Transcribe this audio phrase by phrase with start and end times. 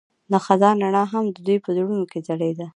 [0.31, 2.67] د خزان رڼا هم د دوی په زړونو کې ځلېده.